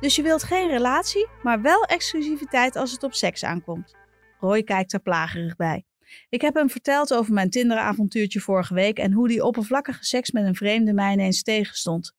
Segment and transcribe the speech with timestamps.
[0.00, 3.96] Dus je wilt geen relatie, maar wel exclusiviteit als het op seks aankomt.
[4.38, 5.84] Roy kijkt er plagerig bij.
[6.28, 10.44] Ik heb hem verteld over mijn Tinder-avontuurtje vorige week en hoe die oppervlakkige seks met
[10.44, 12.14] een vreemde mij ineens tegenstond.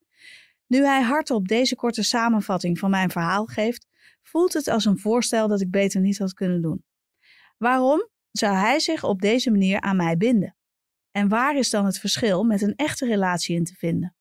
[0.68, 3.88] Nu hij hardop deze korte samenvatting van mijn verhaal geeft,
[4.24, 6.84] voelt het als een voorstel dat ik beter niet had kunnen doen.
[7.58, 10.56] Waarom zou hij zich op deze manier aan mij binden?
[11.12, 14.16] En waar is dan het verschil met een echte relatie in te vinden?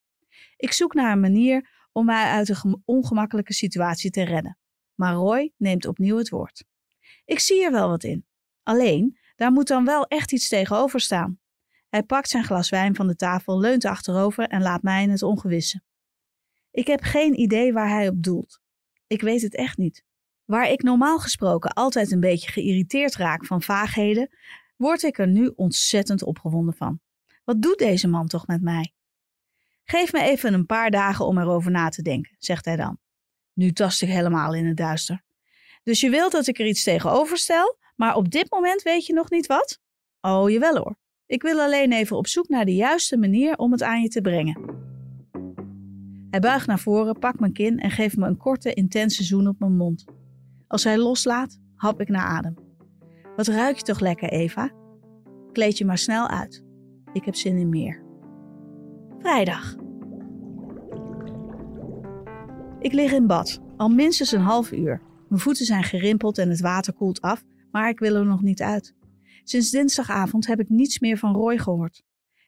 [0.56, 4.58] Ik zoek naar een manier om mij uit een ongemakkelijke situatie te redden.
[4.94, 6.64] Maar Roy neemt opnieuw het woord.
[7.24, 8.26] Ik zie er wel wat in.
[8.62, 11.38] Alleen, daar moet dan wel echt iets tegenover staan.
[11.88, 15.22] Hij pakt zijn glas wijn van de tafel, leunt achterover en laat mij in het
[15.22, 15.82] ongewisse.
[16.70, 18.60] Ik heb geen idee waar hij op doelt.
[19.06, 20.04] Ik weet het echt niet.
[20.44, 24.30] Waar ik normaal gesproken altijd een beetje geïrriteerd raak van vaagheden,
[24.76, 27.00] word ik er nu ontzettend opgewonden van.
[27.44, 28.92] Wat doet deze man toch met mij?
[29.90, 32.98] Geef me even een paar dagen om erover na te denken, zegt hij dan.
[33.52, 35.22] Nu tast ik helemaal in het duister.
[35.82, 39.12] Dus je wilt dat ik er iets tegenover stel, maar op dit moment weet je
[39.12, 39.78] nog niet wat?
[40.20, 40.96] Oh, jawel hoor.
[41.26, 44.20] Ik wil alleen even op zoek naar de juiste manier om het aan je te
[44.20, 44.60] brengen.
[46.30, 49.58] Hij buigt naar voren, pakt mijn kin en geeft me een korte, intense zoen op
[49.58, 50.04] mijn mond.
[50.66, 52.54] Als hij loslaat, hap ik naar adem.
[53.36, 54.70] Wat ruik je toch lekker, Eva?
[55.52, 56.64] Kleed je maar snel uit.
[57.12, 58.02] Ik heb zin in meer.
[59.18, 59.79] Vrijdag.
[62.80, 65.02] Ik lig in bad, al minstens een half uur.
[65.28, 68.62] Mijn voeten zijn gerimpeld en het water koelt af, maar ik wil er nog niet
[68.62, 68.94] uit.
[69.44, 72.02] Sinds dinsdagavond heb ik niets meer van Roy gehoord.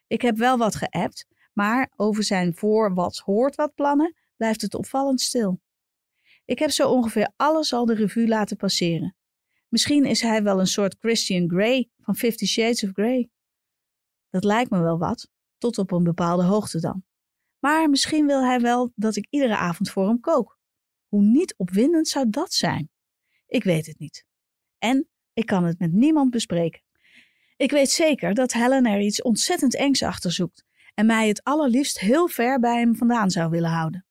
[0.06, 4.74] Ik heb wel wat geappt, maar over zijn voor wat hoort wat plannen blijft het
[4.74, 5.60] opvallend stil.
[6.44, 9.16] Ik heb zo ongeveer alles al de revue laten passeren.
[9.68, 13.30] Misschien is hij wel een soort Christian Grey van Fifty Shades of Grey.
[14.30, 15.28] Dat lijkt me wel wat,
[15.58, 17.04] tot op een bepaalde hoogte dan.
[17.62, 20.58] Maar misschien wil hij wel dat ik iedere avond voor hem kook.
[21.06, 22.90] Hoe niet opwindend zou dat zijn?
[23.46, 24.24] Ik weet het niet.
[24.78, 26.82] En ik kan het met niemand bespreken.
[27.56, 30.64] Ik weet zeker dat Helen er iets ontzettend engs achter zoekt
[30.94, 34.06] en mij het allerliefst heel ver bij hem vandaan zou willen houden.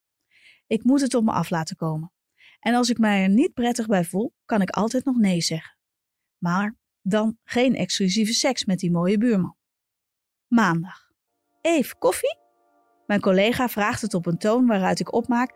[0.68, 2.12] Ik moet het op me af laten komen.
[2.60, 5.78] En als ik mij er niet prettig bij voel, kan ik altijd nog nee zeggen.
[6.38, 9.58] Maar dan geen exclusieve seks met die mooie buurman.
[10.48, 11.10] Maandag.
[11.62, 12.41] Eve, koffie?
[13.12, 15.54] Mijn collega vraagt het op een toon waaruit ik opmaak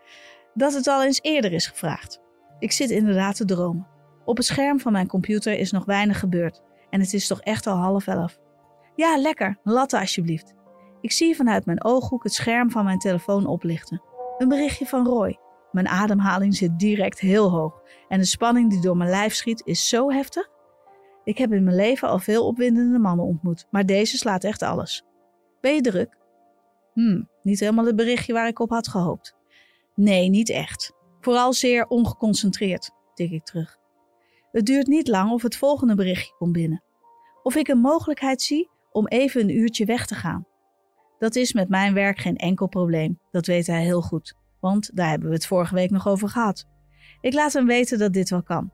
[0.54, 2.20] dat het al eens eerder is gevraagd.
[2.58, 3.86] Ik zit inderdaad te dromen.
[4.24, 7.66] Op het scherm van mijn computer is nog weinig gebeurd en het is toch echt
[7.66, 8.38] al half elf.
[8.94, 10.54] Ja, lekker, latte alsjeblieft.
[11.00, 14.02] Ik zie vanuit mijn ooghoek het scherm van mijn telefoon oplichten.
[14.38, 15.38] Een berichtje van Roy.
[15.72, 19.88] Mijn ademhaling zit direct heel hoog en de spanning die door mijn lijf schiet is
[19.88, 20.48] zo heftig.
[21.24, 25.04] Ik heb in mijn leven al veel opwindende mannen ontmoet, maar deze slaat echt alles.
[25.60, 26.16] Ben je druk?
[26.92, 29.36] Hmm, niet helemaal het berichtje waar ik op had gehoopt.
[29.94, 30.92] Nee, niet echt.
[31.20, 33.78] Vooral zeer ongeconcentreerd, tik ik terug.
[34.52, 36.82] Het duurt niet lang of het volgende berichtje komt binnen.
[37.42, 40.46] Of ik een mogelijkheid zie om even een uurtje weg te gaan.
[41.18, 45.08] Dat is met mijn werk geen enkel probleem, dat weet hij heel goed, want daar
[45.08, 46.66] hebben we het vorige week nog over gehad.
[47.20, 48.70] Ik laat hem weten dat dit wel kan.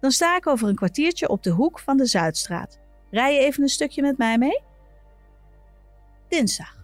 [0.00, 2.80] Dan sta ik over een kwartiertje op de hoek van de Zuidstraat.
[3.10, 4.62] Rij je even een stukje met mij mee?
[6.28, 6.79] Dinsdag.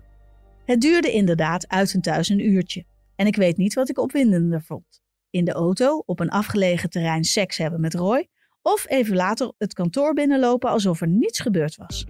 [0.67, 2.85] Het duurde inderdaad uit en thuis een uurtje.
[3.17, 5.03] En ik weet niet wat ik opwindender vond.
[5.31, 8.29] In de auto op een afgelegen terrein seks hebben met Roy,
[8.63, 12.07] of even later het kantoor binnenlopen alsof er niets gebeurd was.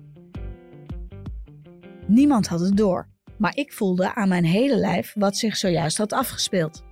[2.07, 3.09] Niemand had het door,
[3.39, 6.85] maar ik voelde aan mijn hele lijf wat zich zojuist had afgespeeld.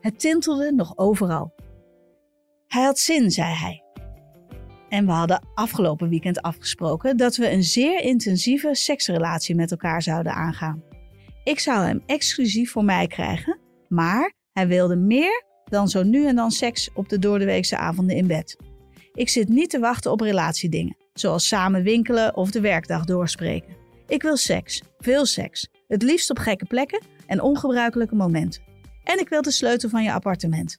[0.00, 1.54] Het tintelde nog overal.
[2.66, 3.82] Hij had zin, zei hij.
[4.88, 10.32] En we hadden afgelopen weekend afgesproken dat we een zeer intensieve seksrelatie met elkaar zouden
[10.32, 10.91] aangaan.
[11.44, 13.58] Ik zou hem exclusief voor mij krijgen,
[13.88, 18.26] maar hij wilde meer dan zo nu en dan seks op de doordeweekse avonden in
[18.26, 18.56] bed.
[19.14, 23.76] Ik zit niet te wachten op relatiedingen, zoals samen winkelen of de werkdag doorspreken.
[24.06, 28.62] Ik wil seks, veel seks, het liefst op gekke plekken en ongebruikelijke momenten.
[29.04, 30.78] En ik wil de sleutel van je appartement.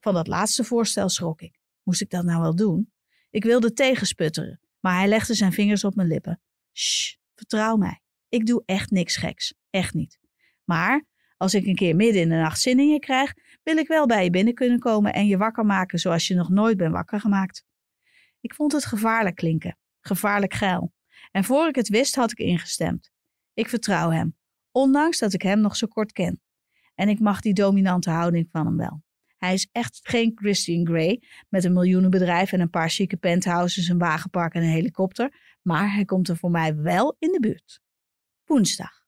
[0.00, 1.58] Van dat laatste voorstel schrok ik.
[1.82, 2.92] Moest ik dat nou wel doen?
[3.30, 6.40] Ik wilde tegensputteren, maar hij legde zijn vingers op mijn lippen.
[6.72, 8.00] Shh, vertrouw mij.
[8.28, 9.54] Ik doe echt niks geks.
[9.74, 10.18] Echt niet.
[10.64, 11.04] Maar
[11.36, 14.06] als ik een keer midden in de nacht zin in je krijg, wil ik wel
[14.06, 17.20] bij je binnen kunnen komen en je wakker maken zoals je nog nooit bent wakker
[17.20, 17.64] gemaakt.
[18.40, 20.92] Ik vond het gevaarlijk klinken, gevaarlijk geil.
[21.30, 23.10] En voor ik het wist, had ik ingestemd.
[23.54, 24.36] Ik vertrouw hem,
[24.70, 26.40] ondanks dat ik hem nog zo kort ken.
[26.94, 29.02] En ik mag die dominante houding van hem wel.
[29.36, 33.98] Hij is echt geen Christian Grey met een miljoenenbedrijf en een paar chique penthouses, een
[33.98, 37.80] wagenpark en een helikopter, maar hij komt er voor mij wel in de buurt.
[38.44, 39.03] Woensdag.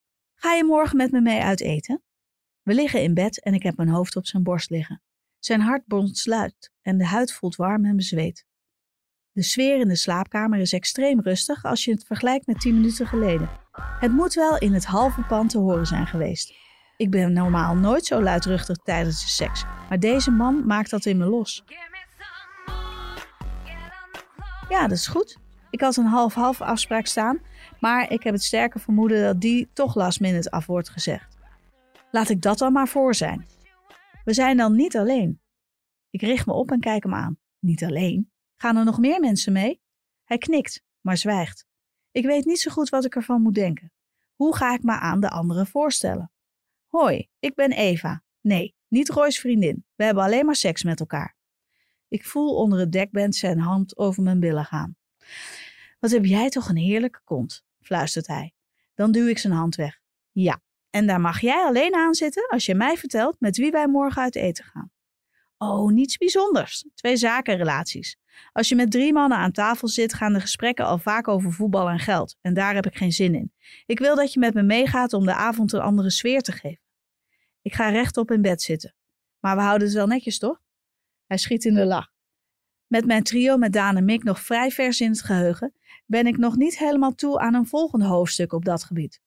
[0.47, 2.03] Ga je morgen met me mee uit eten?
[2.63, 5.03] We liggen in bed en ik heb mijn hoofd op zijn borst liggen.
[5.39, 8.47] Zijn hart bondsluit en de huid voelt warm en bezweet.
[9.33, 13.07] De sfeer in de slaapkamer is extreem rustig als je het vergelijkt met tien minuten
[13.07, 13.49] geleden.
[13.73, 16.55] Het moet wel in het halve pand te horen zijn geweest.
[16.97, 21.19] Ik ben normaal nooit zo luidruchtig tijdens de seks, maar deze man maakt dat in
[21.19, 21.65] me los.
[24.69, 25.39] Ja, dat is goed.
[25.77, 27.41] Ik had een half-half afspraak staan,
[27.81, 31.37] maar ik heb het sterke vermoeden dat die toch last minute af wordt gezegd.
[32.11, 33.47] Laat ik dat dan maar voor zijn.
[34.25, 35.41] We zijn dan niet alleen.
[36.11, 37.39] Ik richt me op en kijk hem aan.
[37.59, 38.31] Niet alleen.
[38.57, 39.81] Gaan er nog meer mensen mee?
[40.25, 41.67] Hij knikt, maar zwijgt.
[42.11, 43.93] Ik weet niet zo goed wat ik ervan moet denken.
[44.35, 46.33] Hoe ga ik me aan de anderen voorstellen?
[46.87, 48.23] Hoi, ik ben Eva.
[48.41, 49.85] Nee, niet Roy's vriendin.
[49.95, 51.37] We hebben alleen maar seks met elkaar.
[52.09, 54.97] Ik voel onder het dekbed zijn hand over mijn billen gaan.
[55.99, 58.55] Wat heb jij toch een heerlijke kont, fluistert hij.
[58.95, 59.99] Dan duw ik zijn hand weg.
[60.31, 60.61] Ja,
[60.91, 64.23] en daar mag jij alleen aan zitten als je mij vertelt met wie wij morgen
[64.23, 64.91] uit eten gaan.
[65.59, 66.89] Oh, niets bijzonders.
[66.95, 68.17] Twee zakenrelaties.
[68.53, 71.89] Als je met drie mannen aan tafel zit, gaan de gesprekken al vaak over voetbal
[71.89, 72.37] en geld.
[72.41, 73.53] En daar heb ik geen zin in.
[73.87, 76.83] Ik wil dat je met me meegaat om de avond een andere sfeer te geven.
[77.63, 78.95] Ik ga rechtop in bed zitten.
[79.41, 80.61] Maar we houden het wel netjes, toch?
[81.27, 82.16] Hij schiet in de lach.
[82.87, 85.73] Met mijn trio met Daan en Mick nog vrij vers in het geheugen,
[86.07, 89.21] ben ik nog niet helemaal toe aan een volgende hoofdstuk op dat gebied.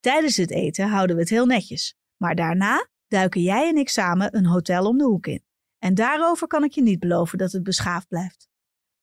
[0.00, 4.36] Tijdens het eten houden we het heel netjes, maar daarna duiken jij en ik samen
[4.36, 5.42] een hotel om de hoek in.
[5.78, 8.48] En daarover kan ik je niet beloven dat het beschaafd blijft.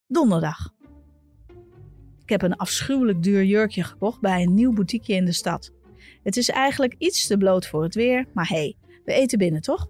[0.06, 0.74] Donderdag.
[2.24, 5.71] Ik heb een afschuwelijk duur jurkje gekocht bij een nieuw boutiqueje in de stad.
[6.24, 8.75] Het is eigenlijk iets te bloot voor het weer, maar hé, hey,
[9.06, 9.88] we eten binnen toch?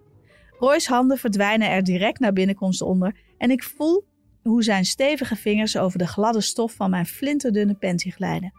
[0.60, 4.08] Roy's handen verdwijnen er direct naar binnenkomst onder en ik voel
[4.42, 8.54] hoe zijn stevige vingers over de gladde stof van mijn flinterdunne panty glijden.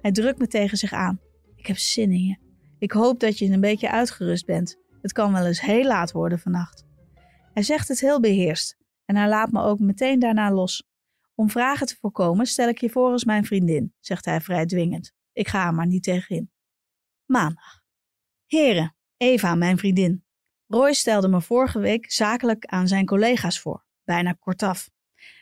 [0.00, 1.20] Hij drukt me tegen zich aan.
[1.56, 2.36] Ik heb zin in je.
[2.78, 4.76] Ik hoop dat je een beetje uitgerust bent.
[5.02, 6.84] Het kan wel eens heel laat worden vannacht.
[7.52, 10.86] Hij zegt het heel beheerst en hij laat me ook meteen daarna los.
[11.34, 15.12] Om vragen te voorkomen stel ik je voor als mijn vriendin, zegt hij vrij dwingend.
[15.32, 16.50] Ik ga er maar niet tegenin.
[17.24, 17.80] Maandag.
[18.46, 20.24] Heren, Eva, mijn vriendin.
[20.66, 24.90] Roy stelde me vorige week zakelijk aan zijn collega's voor, bijna kortaf.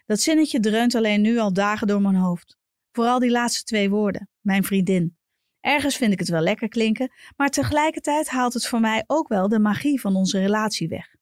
[0.07, 2.59] Dat zinnetje dreunt alleen nu al dagen door mijn hoofd.
[2.93, 5.17] Vooral die laatste twee woorden, mijn vriendin.
[5.61, 9.49] Ergens vind ik het wel lekker klinken, maar tegelijkertijd haalt het voor mij ook wel
[9.49, 11.15] de magie van onze relatie weg.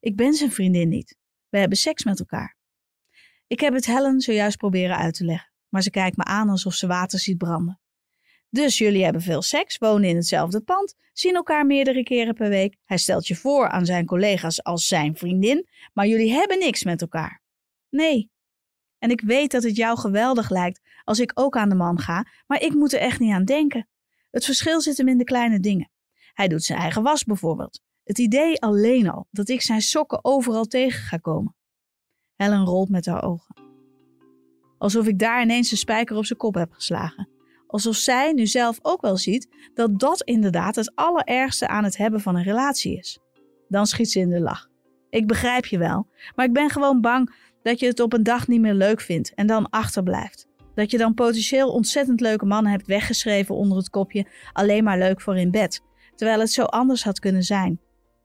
[0.00, 1.16] Ik ben zijn vriendin niet.
[1.48, 2.56] We hebben seks met elkaar.
[3.46, 6.74] Ik heb het Helen zojuist proberen uit te leggen, maar ze kijkt me aan alsof
[6.74, 7.79] ze water ziet branden.
[8.50, 12.76] Dus jullie hebben veel seks, wonen in hetzelfde pand, zien elkaar meerdere keren per week.
[12.84, 17.00] Hij stelt je voor aan zijn collega's als zijn vriendin, maar jullie hebben niks met
[17.00, 17.42] elkaar.
[17.88, 18.30] Nee.
[18.98, 22.26] En ik weet dat het jou geweldig lijkt als ik ook aan de man ga,
[22.46, 23.88] maar ik moet er echt niet aan denken.
[24.30, 25.90] Het verschil zit hem in de kleine dingen.
[26.32, 27.80] Hij doet zijn eigen was bijvoorbeeld.
[28.04, 31.54] Het idee alleen al dat ik zijn sokken overal tegen ga komen.
[32.36, 33.54] Helen rolt met haar ogen.
[34.78, 37.28] Alsof ik daar ineens een spijker op zijn kop heb geslagen.
[37.70, 42.20] Alsof zij nu zelf ook wel ziet dat dat inderdaad het allerergste aan het hebben
[42.20, 43.18] van een relatie is.
[43.68, 44.68] Dan schiet ze in de lach.
[45.10, 48.48] Ik begrijp je wel, maar ik ben gewoon bang dat je het op een dag
[48.48, 50.48] niet meer leuk vindt en dan achterblijft.
[50.74, 55.20] Dat je dan potentieel ontzettend leuke mannen hebt weggeschreven onder het kopje alleen maar leuk
[55.20, 55.82] voor in bed,
[56.14, 57.80] terwijl het zo anders had kunnen zijn.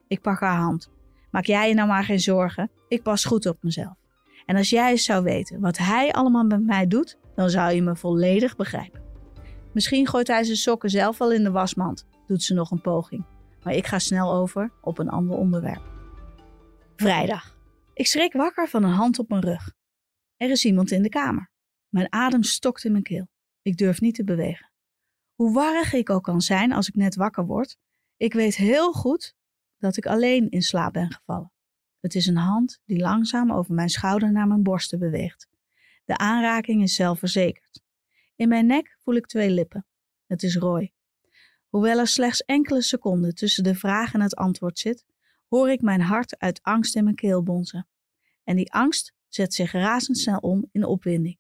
[0.08, 0.92] Ik pak haar hand.
[1.32, 3.96] Maak jij je nou maar geen zorgen, ik pas goed op mezelf.
[4.46, 7.82] En als jij eens zou weten wat hij allemaal met mij doet, dan zou je
[7.82, 9.05] me volledig begrijpen.
[9.75, 13.25] Misschien gooit hij zijn sokken zelf wel in de wasmand, doet ze nog een poging.
[13.63, 15.82] Maar ik ga snel over op een ander onderwerp.
[16.96, 17.58] Vrijdag.
[17.94, 19.74] Ik schrik wakker van een hand op mijn rug.
[20.38, 21.50] Er is iemand in de kamer.
[21.89, 23.27] Mijn adem stokt in mijn keel.
[23.62, 24.72] Ik durf niet te bewegen.
[25.34, 27.77] Hoe warrig ik ook kan zijn als ik net wakker word,
[28.17, 29.36] ik weet heel goed
[29.77, 31.51] dat ik alleen in slaap ben gevallen.
[32.00, 35.48] Het is een hand die langzaam over mijn schouder naar mijn borsten beweegt.
[36.05, 37.84] De aanraking is zelfverzekerd.
[38.36, 39.86] In mijn nek voel ik twee lippen.
[40.25, 40.94] Het is Roy.
[41.68, 45.06] Hoewel er slechts enkele seconden tussen de vraag en het antwoord zit,
[45.48, 47.88] hoor ik mijn hart uit angst in mijn keel bonzen.
[48.44, 51.38] En die angst zet zich razendsnel om in opwinding.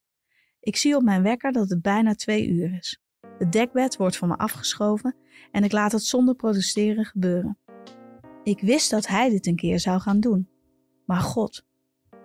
[0.59, 2.99] Ik zie op mijn wekker dat het bijna twee uur is.
[3.37, 5.15] Het dekbed wordt van me afgeschoven
[5.51, 7.57] en ik laat het zonder protesteren gebeuren.
[8.43, 10.49] Ik wist dat hij dit een keer zou gaan doen.
[11.05, 11.65] Maar god,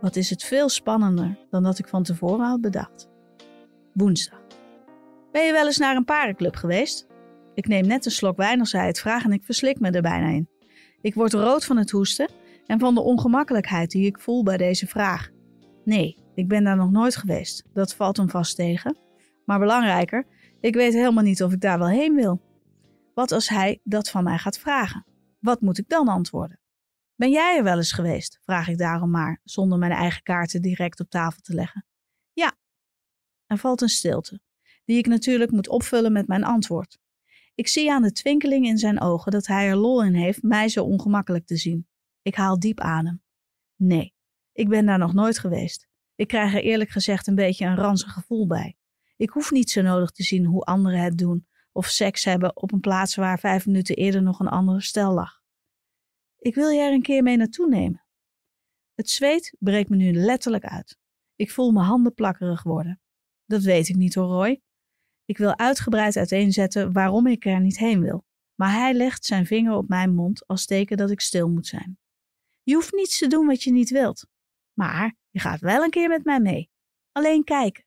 [0.00, 3.08] wat is het veel spannender dan dat ik van tevoren had bedacht.
[3.92, 4.39] Woensdag.
[5.32, 7.06] Ben je wel eens naar een parenclub geweest?
[7.54, 10.02] Ik neem net een slok wijn als hij het vraagt en ik verslik me er
[10.02, 10.48] bijna in.
[11.00, 12.30] Ik word rood van het hoesten
[12.66, 15.30] en van de ongemakkelijkheid die ik voel bij deze vraag.
[15.84, 17.64] Nee, ik ben daar nog nooit geweest.
[17.72, 18.96] Dat valt hem vast tegen.
[19.44, 20.26] Maar belangrijker,
[20.60, 22.40] ik weet helemaal niet of ik daar wel heen wil.
[23.14, 25.06] Wat als hij dat van mij gaat vragen?
[25.40, 26.60] Wat moet ik dan antwoorden?
[27.14, 28.38] Ben jij er wel eens geweest?
[28.42, 31.86] Vraag ik daarom maar, zonder mijn eigen kaarten direct op tafel te leggen.
[32.32, 32.56] Ja.
[33.46, 34.40] Er valt een stilte,
[34.90, 36.98] die ik natuurlijk moet opvullen met mijn antwoord.
[37.54, 40.68] Ik zie aan de twinkeling in zijn ogen dat hij er lol in heeft mij
[40.68, 41.88] zo ongemakkelijk te zien.
[42.22, 43.22] Ik haal diep adem.
[43.76, 44.14] Nee,
[44.52, 45.88] ik ben daar nog nooit geweest.
[46.14, 48.76] Ik krijg er eerlijk gezegd een beetje een ranzig gevoel bij.
[49.16, 52.72] Ik hoef niet zo nodig te zien hoe anderen het doen of seks hebben op
[52.72, 55.40] een plaats waar vijf minuten eerder nog een andere stel lag.
[56.38, 58.04] Ik wil je er een keer mee naartoe nemen.
[58.94, 60.98] Het zweet breekt me nu letterlijk uit.
[61.36, 63.00] Ik voel mijn handen plakkerig worden.
[63.46, 64.60] Dat weet ik niet hoor, Roy.
[65.30, 69.74] Ik wil uitgebreid uiteenzetten waarom ik er niet heen wil, maar hij legt zijn vinger
[69.74, 71.98] op mijn mond als teken dat ik stil moet zijn.
[72.62, 74.26] Je hoeft niets te doen wat je niet wilt,
[74.72, 76.70] maar je gaat wel een keer met mij mee.
[77.12, 77.84] Alleen kijken.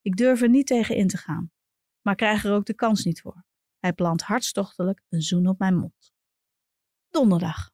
[0.00, 1.52] Ik durf er niet tegen in te gaan,
[2.00, 3.44] maar krijg er ook de kans niet voor.
[3.78, 6.12] Hij plant hartstochtelijk een zoen op mijn mond.
[7.10, 7.72] Donderdag.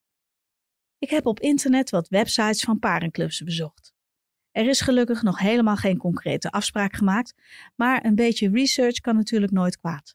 [0.98, 3.94] Ik heb op internet wat websites van parenclubs bezocht.
[4.50, 7.34] Er is gelukkig nog helemaal geen concrete afspraak gemaakt,
[7.74, 10.14] maar een beetje research kan natuurlijk nooit kwaad.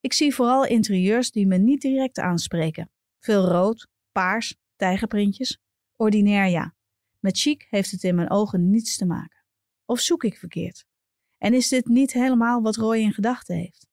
[0.00, 2.90] Ik zie vooral interieurs die me niet direct aanspreken.
[3.18, 5.58] Veel rood, paars, tijgerprintjes.
[5.96, 6.74] Ordinair ja.
[7.18, 9.44] Met chic heeft het in mijn ogen niets te maken.
[9.84, 10.84] Of zoek ik verkeerd?
[11.38, 13.88] En is dit niet helemaal wat Roy in gedachten heeft?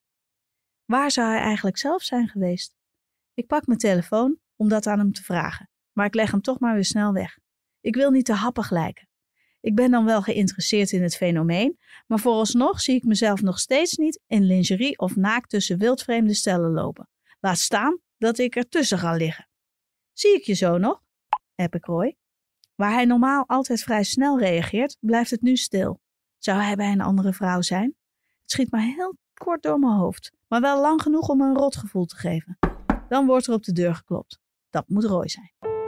[0.86, 2.76] Waar zou hij eigenlijk zelf zijn geweest?
[3.34, 6.60] Ik pak mijn telefoon om dat aan hem te vragen, maar ik leg hem toch
[6.60, 7.40] maar weer snel weg.
[7.82, 9.09] Ik wil niet te happig lijken.
[9.62, 13.98] Ik ben dan wel geïnteresseerd in het fenomeen, maar vooralsnog zie ik mezelf nog steeds
[13.98, 17.10] niet in lingerie of naakt tussen wildvreemde stellen lopen.
[17.40, 19.48] Laat staan dat ik ertussen ga liggen.
[20.14, 21.02] Zie ik je zo nog?
[21.56, 22.16] heb ik Roy.
[22.76, 26.02] Waar hij normaal altijd vrij snel reageert, blijft het nu stil.
[26.38, 27.96] Zou hij bij een andere vrouw zijn?
[28.42, 32.06] Het schiet maar heel kort door mijn hoofd, maar wel lang genoeg om een rotgevoel
[32.06, 32.58] te geven.
[33.10, 34.40] Dan wordt er op de deur geklopt.
[34.70, 35.79] Dat moet Roy zijn.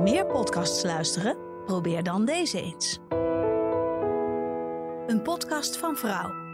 [0.00, 1.36] Je meer podcasts luisteren?
[1.64, 2.98] Probeer dan deze eens.
[5.06, 6.49] Een podcast van Vrouw.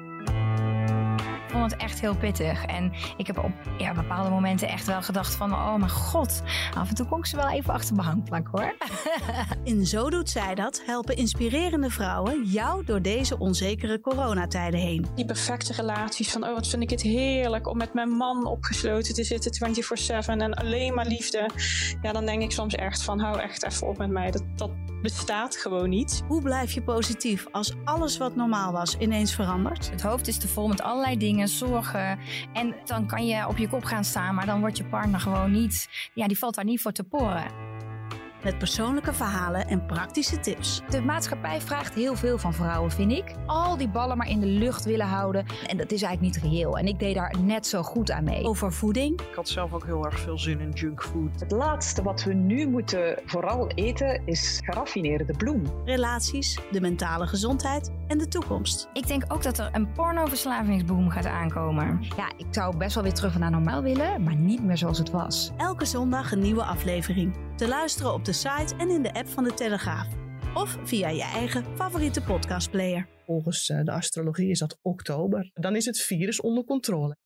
[1.57, 2.65] Ik vond het echt heel pittig.
[2.65, 5.53] En ik heb op ja, bepaalde momenten echt wel gedacht van...
[5.53, 6.43] oh mijn god,
[6.75, 8.77] af en toe kom ik ze wel even achter mijn hangplank hoor.
[9.73, 15.07] In Zo Doet Zij Dat helpen inspirerende vrouwen jou door deze onzekere coronatijden heen.
[15.15, 19.15] Die perfecte relaties van, oh wat vind ik het heerlijk om met mijn man opgesloten
[19.15, 19.85] te zitten
[20.25, 21.51] 24-7 en alleen maar liefde.
[22.03, 24.31] Ja, dan denk ik soms echt van, hou echt even op met mij.
[24.31, 24.71] Dat, dat
[25.13, 26.23] bestaat gewoon niet.
[26.29, 29.91] Hoe blijf je positief als alles wat normaal was ineens verandert?
[29.91, 32.19] Het hoofd is te vol met allerlei dingen, zorgen.
[32.53, 35.53] En dan kan je op je kop gaan staan, maar dan wordt je partner gewoon
[35.53, 35.89] niet...
[36.15, 37.66] Ja, die valt daar niet voor te poren.
[38.47, 40.83] Met persoonlijke verhalen en praktische tips.
[40.89, 43.35] De maatschappij vraagt heel veel van vrouwen, vind ik.
[43.47, 45.47] Al die ballen maar in de lucht willen houden.
[45.67, 46.79] En dat is eigenlijk niet reëel.
[46.79, 48.45] En ik deed daar net zo goed aan mee.
[48.45, 49.21] Over voeding.
[49.21, 51.41] Ik had zelf ook heel erg veel zin in junkfood.
[51.41, 55.63] Het laatste wat we nu moeten vooral eten is geraffineerde bloem.
[55.85, 58.89] Relaties, de mentale gezondheid en de toekomst.
[58.93, 62.03] Ik denk ook dat er een pornoverslavingsboom gaat aankomen.
[62.17, 65.11] Ja, ik zou best wel weer terug naar normaal willen, maar niet meer zoals het
[65.11, 65.51] was.
[65.57, 67.37] Elke zondag een nieuwe aflevering.
[67.57, 70.07] Te luisteren op de site en in de app van de Telegraaf.
[70.55, 73.09] Of via je eigen favoriete podcastplayer.
[73.27, 75.51] Volgens eh, de astrologie is dat oktober.
[75.55, 77.17] Dan is het virus onder controle.